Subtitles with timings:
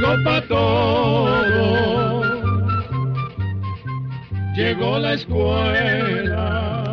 [0.00, 2.22] Llegó pa' todo,
[4.56, 6.84] llegó la escuela,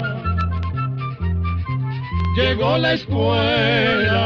[2.35, 4.25] llegó la escuela,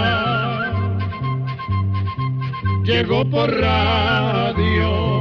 [2.83, 5.20] llegó por radio.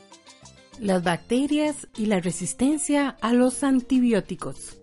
[0.79, 4.77] las bacterias y la resistencia a los antibióticos.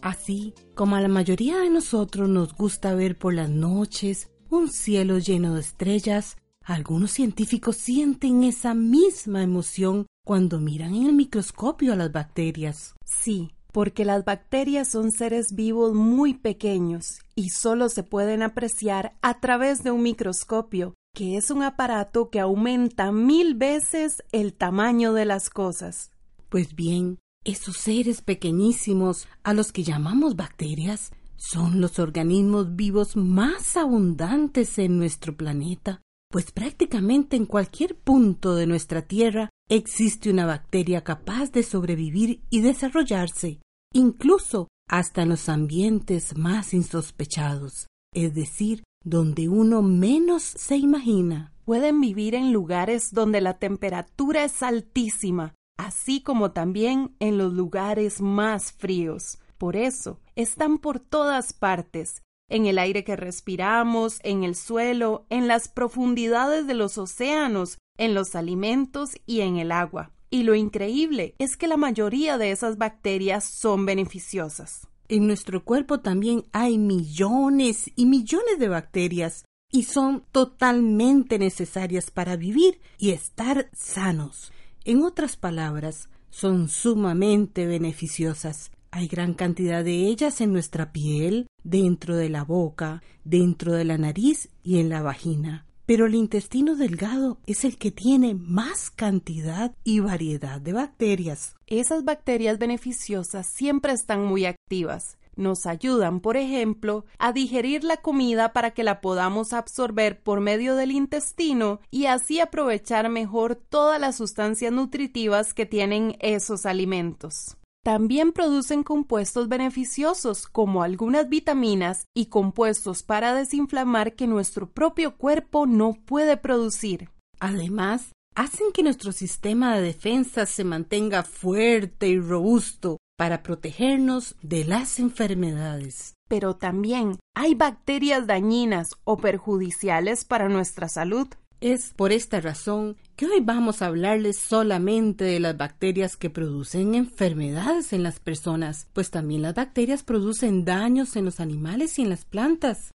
[0.00, 5.18] Así como a la mayoría de nosotros nos gusta ver por las noches un cielo
[5.18, 11.96] lleno de estrellas, algunos científicos sienten esa misma emoción cuando miran en el microscopio a
[11.96, 12.94] las bacterias.
[13.04, 19.40] Sí, porque las bacterias son seres vivos muy pequeños y solo se pueden apreciar a
[19.40, 25.24] través de un microscopio, que es un aparato que aumenta mil veces el tamaño de
[25.24, 26.10] las cosas.
[26.48, 33.76] Pues bien, esos seres pequeñísimos a los que llamamos bacterias son los organismos vivos más
[33.76, 41.04] abundantes en nuestro planeta, pues prácticamente en cualquier punto de nuestra Tierra existe una bacteria
[41.04, 43.60] capaz de sobrevivir y desarrollarse,
[43.92, 51.52] incluso hasta en los ambientes más insospechados, es decir, donde uno menos se imagina.
[51.64, 58.20] Pueden vivir en lugares donde la temperatura es altísima, así como también en los lugares
[58.20, 59.38] más fríos.
[59.58, 65.48] Por eso, están por todas partes, en el aire que respiramos, en el suelo, en
[65.48, 70.10] las profundidades de los océanos, en los alimentos y en el agua.
[70.30, 74.88] Y lo increíble es que la mayoría de esas bacterias son beneficiosas.
[75.08, 82.36] En nuestro cuerpo también hay millones y millones de bacterias y son totalmente necesarias para
[82.36, 84.52] vivir y estar sanos.
[84.84, 88.70] En otras palabras, son sumamente beneficiosas.
[88.90, 93.98] Hay gran cantidad de ellas en nuestra piel, dentro de la boca, dentro de la
[93.98, 99.74] nariz y en la vagina pero el intestino delgado es el que tiene más cantidad
[99.84, 101.56] y variedad de bacterias.
[101.66, 105.18] Esas bacterias beneficiosas siempre están muy activas.
[105.36, 110.76] Nos ayudan, por ejemplo, a digerir la comida para que la podamos absorber por medio
[110.76, 117.56] del intestino y así aprovechar mejor todas las sustancias nutritivas que tienen esos alimentos.
[117.84, 125.66] También producen compuestos beneficiosos como algunas vitaminas y compuestos para desinflamar que nuestro propio cuerpo
[125.66, 127.10] no puede producir.
[127.40, 134.64] Además, hacen que nuestro sistema de defensa se mantenga fuerte y robusto para protegernos de
[134.64, 136.14] las enfermedades.
[136.26, 141.28] Pero también hay bacterias dañinas o perjudiciales para nuestra salud.
[141.64, 146.94] Es por esta razón que hoy vamos a hablarles solamente de las bacterias que producen
[146.94, 152.10] enfermedades en las personas, pues también las bacterias producen daños en los animales y en
[152.10, 152.90] las plantas.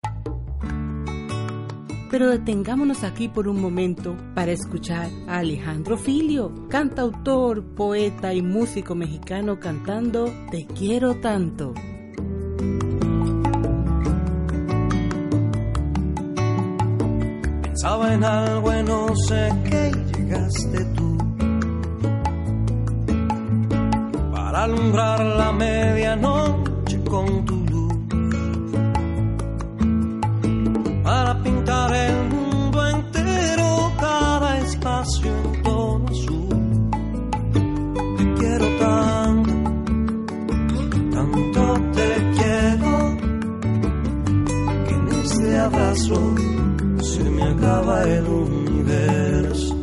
[2.10, 8.94] Pero detengámonos aquí por un momento para escuchar a Alejandro Filio, cantautor, poeta y músico
[8.94, 11.74] mexicano cantando Te quiero tanto.
[17.74, 21.18] Pensaba en algo y no sé qué llegaste tú.
[24.30, 27.94] para alumbrar la medianoche con tu luz,
[31.02, 36.90] para pintar el mundo entero, cada espacio en tono azul.
[38.16, 39.52] Te quiero tanto,
[41.10, 41.62] tanto
[41.92, 43.16] te quiero,
[44.86, 46.53] que en este abrazo
[47.34, 49.74] me acaba el universo.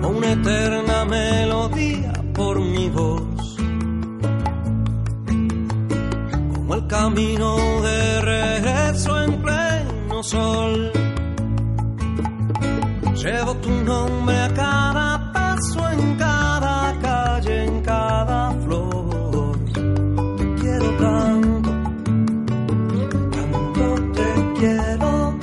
[0.00, 3.56] Como una eterna melodía por mi voz,
[6.54, 11.03] como el camino de regreso en pleno sol.
[13.24, 19.58] Llevo tu nombre a cada paso, en cada calle, en cada flor.
[20.36, 21.70] Te quiero tanto,
[23.32, 24.28] tanto te
[24.58, 25.38] quiero,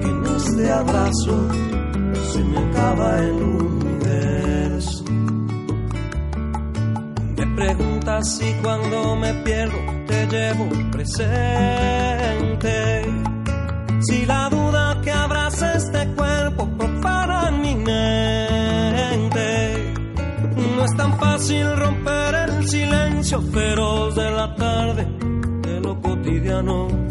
[0.00, 1.48] que en este abrazo
[2.32, 5.04] se me acaba el universo.
[7.36, 9.78] Me preguntas si cuando me pierdo
[10.08, 12.08] te llevo presente.
[14.08, 19.50] Si la duda que abraza este cuerpo profana mi mente.
[20.76, 25.06] No es tan fácil romper el silencio feroz de la tarde,
[25.60, 27.07] de lo cotidiano.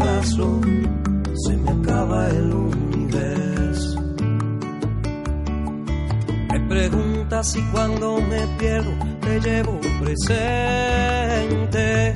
[0.00, 0.60] Abrazo
[1.34, 4.00] se me acaba el universo.
[6.50, 12.14] Me preguntas si cuando me pierdo te llevo presente.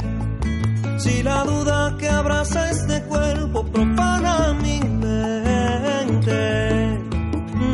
[0.99, 6.31] Si la duda que abraza este cuerpo profana mi mente.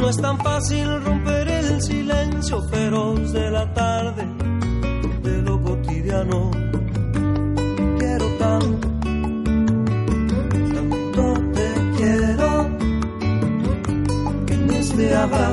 [0.01, 4.25] No es tan fácil romper el silencio feroz de la tarde,
[5.23, 6.66] de lo cotidiano.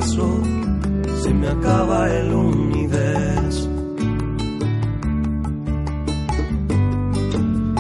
[0.04, 3.70] Se me acaba el universo.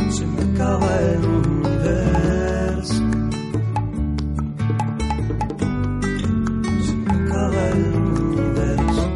[0.10, 2.94] Se me acaba el universo.
[6.81, 9.10] Se me acaba el universo.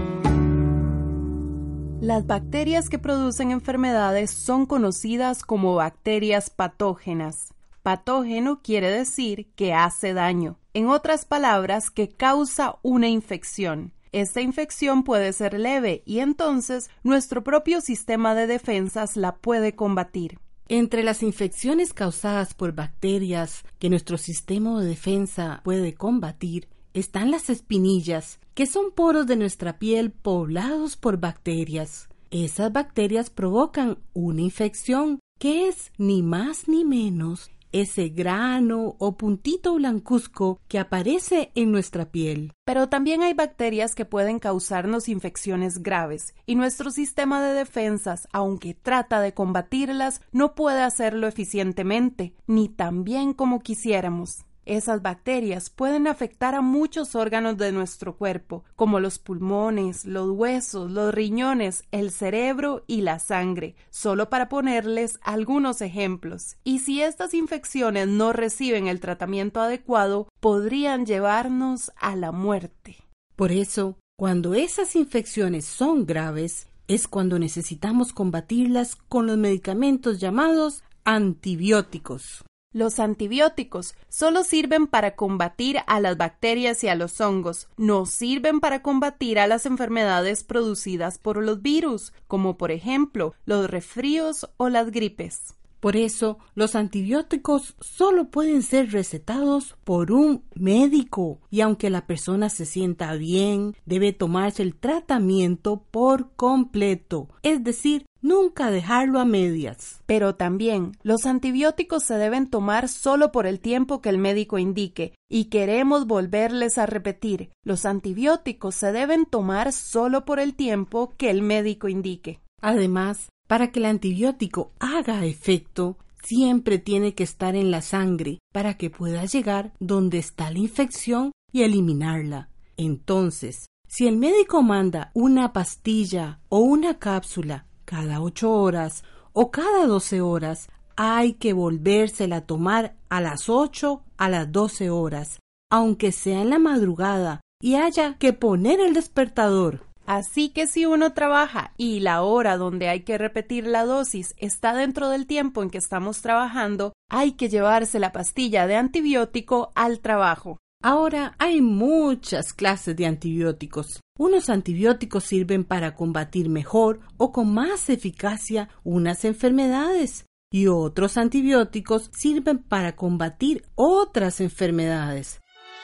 [2.02, 7.54] Las bacterias que producen enfermedades son conocidas como bacterias patógenas.
[7.84, 10.58] Patógeno quiere decir que hace daño.
[10.78, 13.94] En otras palabras, que causa una infección.
[14.12, 20.38] Esta infección puede ser leve y entonces nuestro propio sistema de defensas la puede combatir.
[20.68, 27.50] Entre las infecciones causadas por bacterias que nuestro sistema de defensa puede combatir están las
[27.50, 32.08] espinillas, que son poros de nuestra piel poblados por bacterias.
[32.30, 39.76] Esas bacterias provocan una infección que es ni más ni menos ese grano o puntito
[39.76, 42.54] blancuzco que aparece en nuestra piel.
[42.66, 48.74] Pero también hay bacterias que pueden causarnos infecciones graves y nuestro sistema de defensas, aunque
[48.74, 54.47] trata de combatirlas, no puede hacerlo eficientemente, ni tan bien como quisiéramos.
[54.68, 60.92] Esas bacterias pueden afectar a muchos órganos de nuestro cuerpo, como los pulmones, los huesos,
[60.92, 66.58] los riñones, el cerebro y la sangre, solo para ponerles algunos ejemplos.
[66.66, 72.98] Y si estas infecciones no reciben el tratamiento adecuado, podrían llevarnos a la muerte.
[73.38, 80.84] Por eso, cuando esas infecciones son graves, es cuando necesitamos combatirlas con los medicamentos llamados
[81.06, 82.44] antibióticos.
[82.78, 88.60] Los antibióticos solo sirven para combatir a las bacterias y a los hongos, no sirven
[88.60, 94.70] para combatir a las enfermedades producidas por los virus, como por ejemplo los resfríos o
[94.70, 95.56] las gripes.
[95.88, 102.50] Por eso, los antibióticos solo pueden ser recetados por un médico y aunque la persona
[102.50, 110.02] se sienta bien, debe tomarse el tratamiento por completo, es decir, nunca dejarlo a medias.
[110.06, 115.14] Pero también los antibióticos se deben tomar solo por el tiempo que el médico indique
[115.30, 121.30] y queremos volverles a repetir, los antibióticos se deben tomar solo por el tiempo que
[121.30, 122.42] el médico indique.
[122.62, 128.78] Además, para que el antibiótico haga efecto, siempre tiene que estar en la sangre para
[128.78, 132.50] que pueda llegar donde está la infección y eliminarla.
[132.76, 139.88] Entonces, si el médico manda una pastilla o una cápsula cada ocho horas o cada
[139.88, 145.40] doce horas, hay que volvérsela a tomar a las ocho a las doce horas,
[145.72, 149.87] aunque sea en la madrugada y haya que poner el despertador.
[150.08, 154.74] Así que si uno trabaja y la hora donde hay que repetir la dosis está
[154.74, 160.00] dentro del tiempo en que estamos trabajando, hay que llevarse la pastilla de antibiótico al
[160.00, 160.60] trabajo.
[160.82, 164.00] Ahora hay muchas clases de antibióticos.
[164.18, 172.10] Unos antibióticos sirven para combatir mejor o con más eficacia unas enfermedades y otros antibióticos
[172.14, 175.42] sirven para combatir otras enfermedades.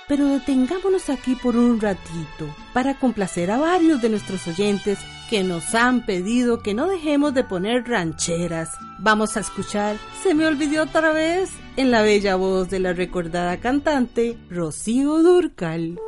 [0.07, 5.74] Pero detengámonos aquí por un ratito para complacer a varios de nuestros oyentes que nos
[5.74, 8.69] han pedido que no dejemos de poner rancheras.
[9.00, 13.57] Vamos a escuchar Se me olvidó otra vez en la bella voz de la recordada
[13.57, 16.00] cantante Rocío Durcal.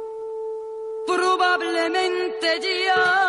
[1.07, 2.47] Probablemente
[2.85, 3.25] ya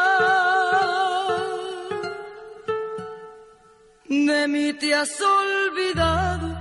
[4.09, 6.57] de mí te has olvidado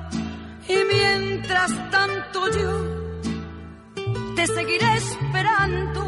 [0.68, 2.95] y mientras tanto yo
[4.48, 6.02] seguiré esperando.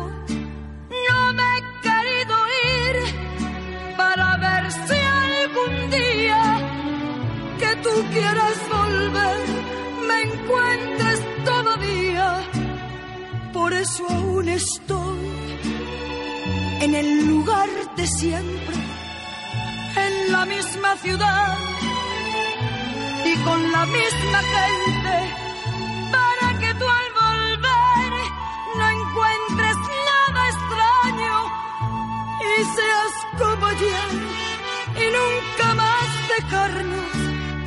[1.08, 2.36] No me he querido
[2.76, 2.96] ir
[3.98, 6.44] para ver si algún día
[7.60, 9.40] que tú quieras volver
[10.08, 12.28] me encuentres todavía.
[13.54, 15.28] Por eso aún estoy
[16.82, 18.76] en el lugar de siempre,
[20.06, 21.58] en la misma ciudad
[23.26, 25.47] y con la misma gente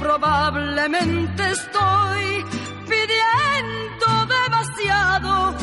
[0.01, 2.45] Probablemente estoy
[2.89, 5.55] pidiendo demasiado.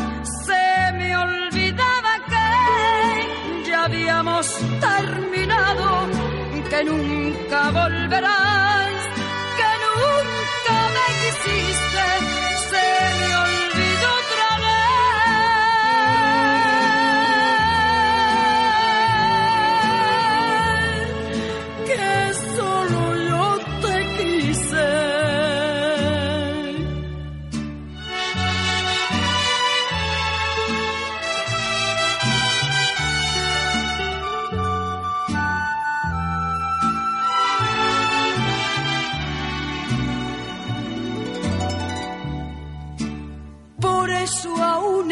[0.45, 4.45] Se me olvidaba que ya habíamos
[4.79, 5.87] terminado,
[6.69, 8.36] que nunca volverás,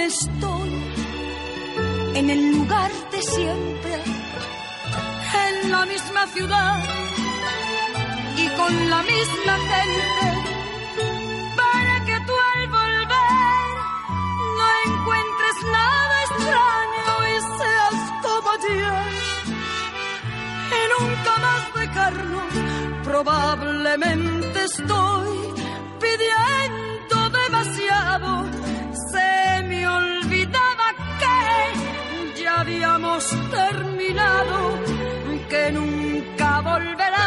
[0.06, 0.72] estoy
[2.16, 3.94] en el lugar de siempre,
[5.48, 6.84] en la misma ciudad
[8.38, 10.28] y con la misma gente,
[11.56, 13.72] para que tú al volver
[14.58, 19.08] no encuentres nada extraño y seas como ayer
[20.78, 22.54] y nunca más dejarnos.
[23.04, 25.30] Probablemente estoy
[26.02, 28.55] pidiendo demasiado
[32.66, 34.58] habíamos terminado,
[35.50, 37.25] que nunca volverás,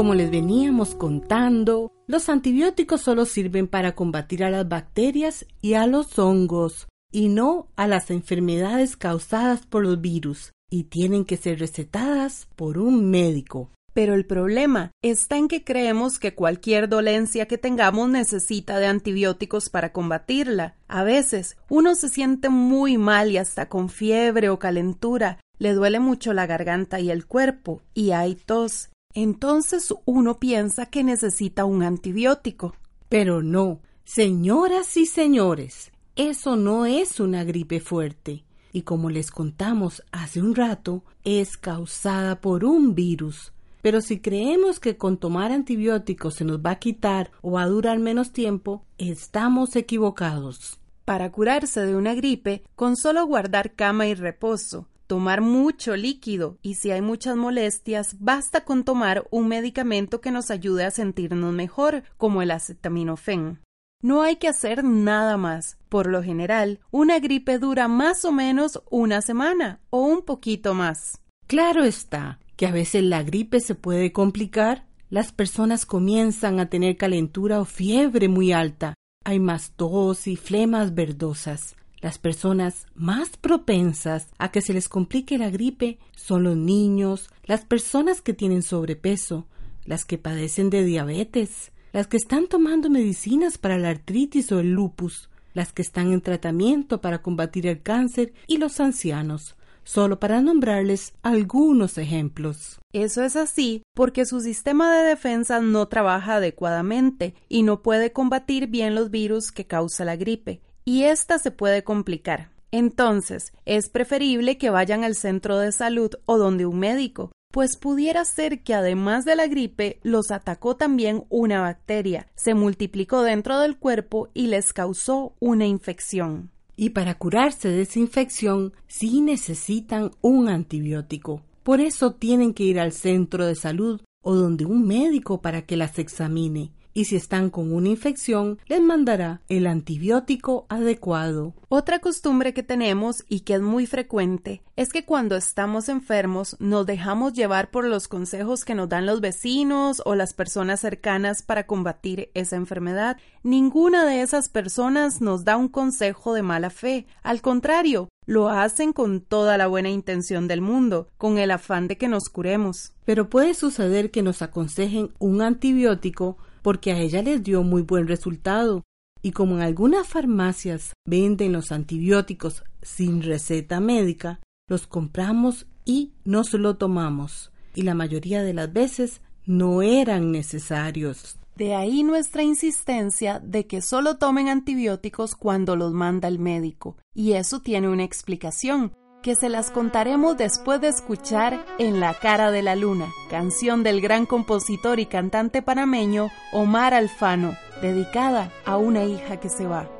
[0.00, 5.86] Como les veníamos contando, los antibióticos solo sirven para combatir a las bacterias y a
[5.86, 11.58] los hongos, y no a las enfermedades causadas por los virus, y tienen que ser
[11.58, 13.72] recetadas por un médico.
[13.92, 19.68] Pero el problema está en que creemos que cualquier dolencia que tengamos necesita de antibióticos
[19.68, 20.76] para combatirla.
[20.88, 26.00] A veces uno se siente muy mal y hasta con fiebre o calentura le duele
[26.00, 31.82] mucho la garganta y el cuerpo y hay tos, entonces uno piensa que necesita un
[31.82, 32.74] antibiótico.
[33.08, 38.44] Pero no, señoras y señores, eso no es una gripe fuerte.
[38.72, 43.52] Y como les contamos hace un rato, es causada por un virus.
[43.82, 47.68] Pero si creemos que con tomar antibióticos se nos va a quitar o va a
[47.68, 50.78] durar menos tiempo, estamos equivocados.
[51.04, 56.74] Para curarse de una gripe, con solo guardar cama y reposo, tomar mucho líquido y
[56.74, 62.04] si hay muchas molestias, basta con tomar un medicamento que nos ayude a sentirnos mejor,
[62.16, 63.58] como el acetaminofén.
[64.04, 65.78] No hay que hacer nada más.
[65.88, 71.20] Por lo general, una gripe dura más o menos una semana o un poquito más.
[71.48, 74.86] Claro está que a veces la gripe se puede complicar.
[75.08, 78.94] Las personas comienzan a tener calentura o fiebre muy alta.
[79.24, 81.74] Hay más tos y flemas verdosas.
[82.00, 87.66] Las personas más propensas a que se les complique la gripe son los niños, las
[87.66, 89.46] personas que tienen sobrepeso,
[89.84, 94.72] las que padecen de diabetes, las que están tomando medicinas para la artritis o el
[94.72, 100.40] lupus, las que están en tratamiento para combatir el cáncer y los ancianos, solo para
[100.40, 102.80] nombrarles algunos ejemplos.
[102.92, 108.68] Eso es así porque su sistema de defensa no trabaja adecuadamente y no puede combatir
[108.68, 112.50] bien los virus que causa la gripe, y esta se puede complicar.
[112.72, 118.24] Entonces, es preferible que vayan al centro de salud o donde un médico, pues pudiera
[118.24, 123.76] ser que además de la gripe los atacó también una bacteria, se multiplicó dentro del
[123.76, 126.50] cuerpo y les causó una infección.
[126.76, 131.42] Y para curarse de esa infección sí necesitan un antibiótico.
[131.64, 135.76] Por eso tienen que ir al centro de salud o donde un médico para que
[135.76, 141.54] las examine y si están con una infección, les mandará el antibiótico adecuado.
[141.68, 146.86] Otra costumbre que tenemos y que es muy frecuente es que cuando estamos enfermos nos
[146.86, 151.66] dejamos llevar por los consejos que nos dan los vecinos o las personas cercanas para
[151.66, 153.18] combatir esa enfermedad.
[153.42, 157.06] Ninguna de esas personas nos da un consejo de mala fe.
[157.22, 161.96] Al contrario, lo hacen con toda la buena intención del mundo, con el afán de
[161.96, 162.92] que nos curemos.
[163.04, 168.06] Pero puede suceder que nos aconsejen un antibiótico porque a ella les dio muy buen
[168.08, 168.84] resultado.
[169.22, 176.52] Y como en algunas farmacias venden los antibióticos sin receta médica, los compramos y nos
[176.54, 177.52] lo tomamos.
[177.74, 181.36] Y la mayoría de las veces no eran necesarios.
[181.56, 186.96] De ahí nuestra insistencia de que solo tomen antibióticos cuando los manda el médico.
[187.14, 192.50] Y eso tiene una explicación que se las contaremos después de escuchar En la cara
[192.50, 199.04] de la luna, canción del gran compositor y cantante panameño Omar Alfano, dedicada a una
[199.04, 199.99] hija que se va.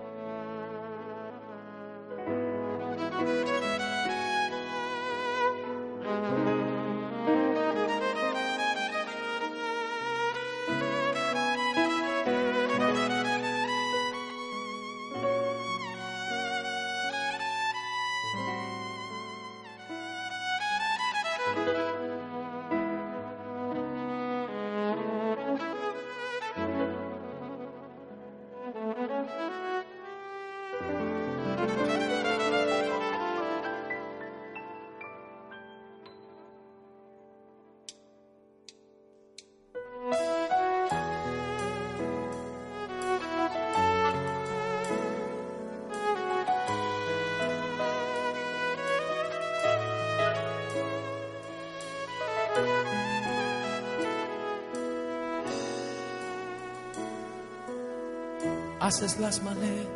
[58.90, 59.86] Haces las maletas,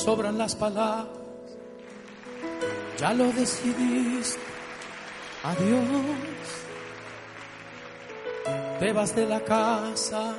[0.00, 1.08] sobran las palabras,
[3.00, 4.40] ya lo decidiste,
[5.42, 5.82] adiós.
[8.78, 10.36] Te vas de la casa,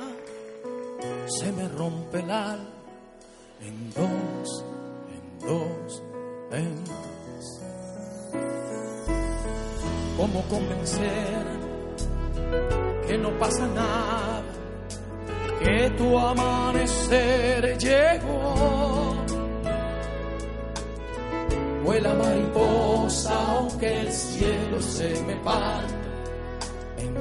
[1.26, 2.70] se me rompe el alma
[3.60, 4.64] en dos,
[5.12, 6.02] en dos,
[6.52, 7.60] en dos.
[10.16, 11.46] ¿Cómo convencer
[13.06, 14.37] que no pasa nada?
[15.60, 19.14] Que tu amanecer llegó.
[21.84, 25.94] Vuela mariposa aunque el cielo se me parte
[26.98, 27.14] en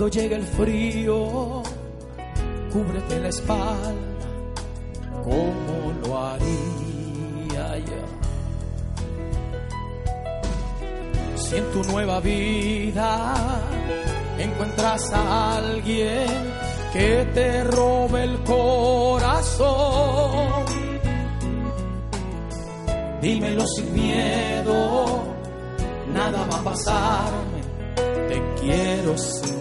[0.00, 1.62] Cuando llegue el frío,
[2.72, 3.92] cúbrete la espalda,
[5.22, 8.00] como lo haría yo.
[11.36, 13.34] Si en tu nueva vida
[14.38, 16.28] encuentras a alguien
[16.94, 19.68] que te robe el corazón,
[23.20, 25.24] dímelo sin miedo,
[26.14, 27.60] nada va a pasarme,
[28.28, 29.59] te quiero sin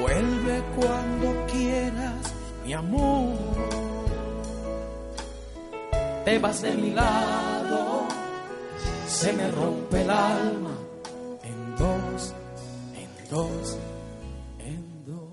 [0.00, 3.36] Vuelve cuando quieras, mi amor.
[6.24, 8.08] Te vas de mi lado,
[9.06, 10.74] se me rompe el alma
[11.42, 12.34] en dos,
[12.94, 13.78] en dos,
[14.58, 15.28] en dos.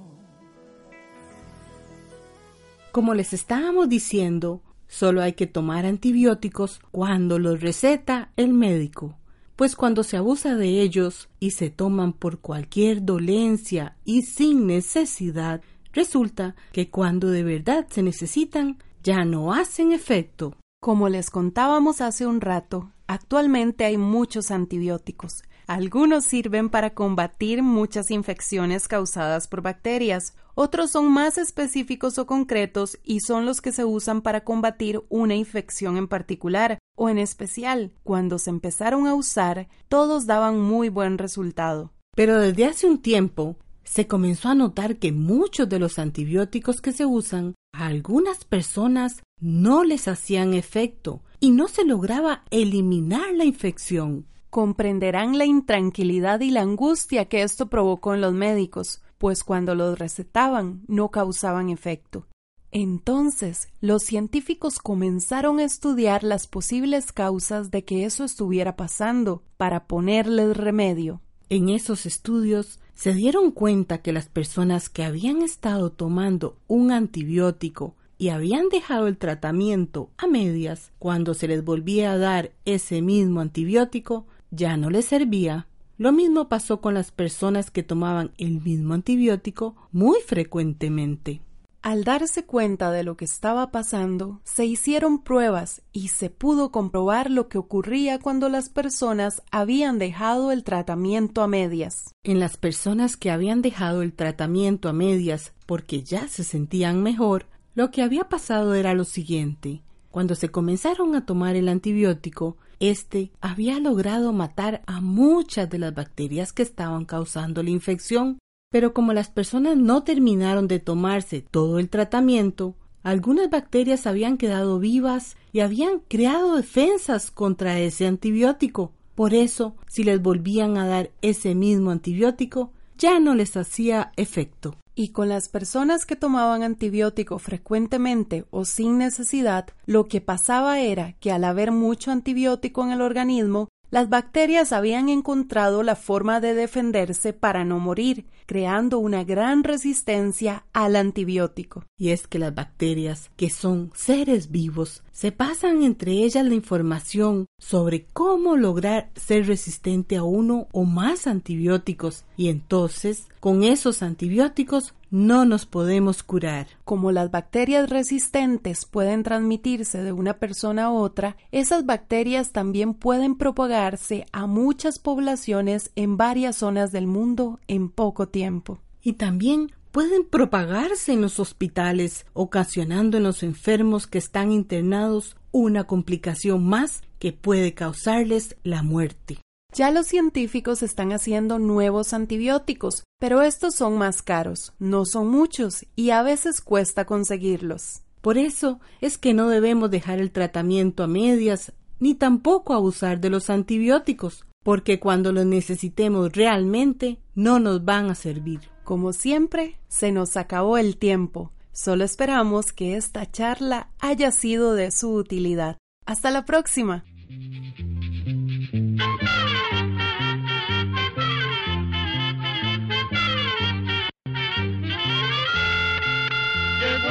[2.91, 9.15] Como les estábamos diciendo, solo hay que tomar antibióticos cuando los receta el médico
[9.57, 15.61] pues cuando se abusa de ellos y se toman por cualquier dolencia y sin necesidad,
[15.91, 20.55] resulta que cuando de verdad se necesitan, ya no hacen efecto.
[20.79, 25.41] Como les contábamos hace un rato, actualmente hay muchos antibióticos.
[25.67, 32.97] Algunos sirven para combatir muchas infecciones causadas por bacterias, otros son más específicos o concretos
[33.03, 37.91] y son los que se usan para combatir una infección en particular o en especial.
[38.03, 41.91] Cuando se empezaron a usar, todos daban muy buen resultado.
[42.15, 46.93] Pero desde hace un tiempo se comenzó a notar que muchos de los antibióticos que
[46.93, 53.43] se usan a algunas personas no les hacían efecto y no se lograba eliminar la
[53.43, 54.27] infección.
[54.49, 59.99] Comprenderán la intranquilidad y la angustia que esto provocó en los médicos, pues cuando los
[59.99, 62.27] recetaban no causaban efecto.
[62.71, 69.87] Entonces, los científicos comenzaron a estudiar las posibles causas de que eso estuviera pasando para
[69.87, 71.21] ponerles remedio.
[71.49, 77.95] En esos estudios se dieron cuenta que las personas que habían estado tomando un antibiótico
[78.17, 83.39] y habían dejado el tratamiento a medias, cuando se les volvía a dar ese mismo
[83.39, 88.93] antibiótico, ya no les servía lo mismo pasó con las personas que tomaban el mismo
[88.93, 91.41] antibiótico muy frecuentemente.
[91.81, 97.31] Al darse cuenta de lo que estaba pasando, se hicieron pruebas y se pudo comprobar
[97.31, 102.13] lo que ocurría cuando las personas habían dejado el tratamiento a medias.
[102.23, 107.45] En las personas que habían dejado el tratamiento a medias porque ya se sentían mejor,
[107.73, 109.81] lo que había pasado era lo siguiente.
[110.11, 115.93] Cuando se comenzaron a tomar el antibiótico, este había logrado matar a muchas de las
[115.93, 118.39] bacterias que estaban causando la infección,
[118.71, 124.79] pero como las personas no terminaron de tomarse todo el tratamiento, algunas bacterias habían quedado
[124.79, 128.91] vivas y habían creado defensas contra ese antibiótico.
[129.15, 134.75] Por eso, si les volvían a dar ese mismo antibiótico, ya no les hacía efecto.
[134.99, 141.13] Y con las personas que tomaban antibiótico frecuentemente o sin necesidad, lo que pasaba era
[141.19, 146.55] que al haber mucho antibiótico en el organismo, las bacterias habían encontrado la forma de
[146.55, 151.83] defenderse para no morir, creando una gran resistencia al antibiótico.
[151.97, 157.45] Y es que las bacterias, que son seres vivos, se pasan entre ellas la información
[157.59, 164.93] sobre cómo lograr ser resistente a uno o más antibióticos y entonces con esos antibióticos
[165.09, 166.67] no nos podemos curar.
[166.83, 173.35] Como las bacterias resistentes pueden transmitirse de una persona a otra, esas bacterias también pueden
[173.37, 178.79] propagarse a muchas poblaciones en varias zonas del mundo en poco tiempo.
[179.01, 185.85] Y también pueden propagarse en los hospitales, ocasionando en los enfermos que están internados una
[185.85, 189.39] complicación más que puede causarles la muerte.
[189.73, 195.87] Ya los científicos están haciendo nuevos antibióticos, pero estos son más caros, no son muchos
[195.95, 198.03] y a veces cuesta conseguirlos.
[198.21, 203.31] Por eso es que no debemos dejar el tratamiento a medias ni tampoco abusar de
[203.31, 208.59] los antibióticos, porque cuando los necesitemos realmente no nos van a servir.
[208.83, 211.53] Como siempre, se nos acabó el tiempo.
[211.71, 215.77] Solo esperamos que esta charla haya sido de su utilidad.
[216.05, 217.05] Hasta la próxima.
[217.29, 217.79] Llegó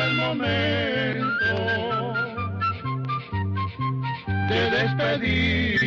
[0.05, 1.27] el momento
[4.51, 5.87] de despedirnos.